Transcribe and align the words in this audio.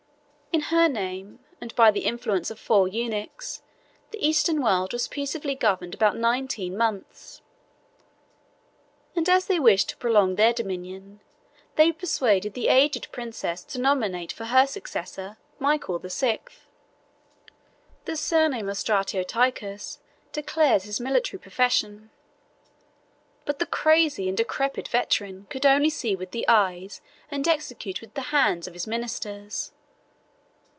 In 0.53 0.65
her 0.67 0.89
name, 0.89 1.39
and 1.61 1.73
by 1.77 1.91
the 1.91 2.01
influence 2.05 2.51
of 2.51 2.59
four 2.59 2.85
eunuchs, 2.87 3.61
the 4.11 4.25
Eastern 4.27 4.61
world 4.61 4.91
was 4.91 5.07
peaceably 5.07 5.55
governed 5.55 5.93
about 5.95 6.17
nineteen 6.17 6.77
months; 6.77 7.41
and 9.15 9.29
as 9.29 9.47
they 9.47 9.61
wished 9.61 9.87
to 9.89 9.97
prolong 9.97 10.35
their 10.35 10.51
dominion, 10.51 11.21
they 11.77 11.93
persuaded 11.93 12.53
the 12.53 12.67
aged 12.67 13.11
princess 13.13 13.63
to 13.63 13.79
nominate 13.79 14.33
for 14.33 14.43
her 14.45 14.67
successor 14.67 15.37
Michael 15.57 15.99
the 15.99 16.09
Sixth. 16.09 16.67
The 18.03 18.17
surname 18.17 18.67
of 18.67 18.75
Stratioticus 18.75 19.99
declares 20.33 20.83
his 20.83 20.99
military 20.99 21.39
profession; 21.39 22.09
but 23.45 23.59
the 23.59 23.65
crazy 23.65 24.27
and 24.27 24.35
decrepit 24.37 24.89
veteran 24.89 25.47
could 25.49 25.65
only 25.65 25.89
see 25.89 26.13
with 26.13 26.31
the 26.31 26.45
eyes, 26.49 26.99
and 27.31 27.47
execute 27.47 28.01
with 28.01 28.13
the 28.15 28.29
hands, 28.35 28.67
of 28.67 28.73
his 28.73 28.85
ministers. 28.85 29.71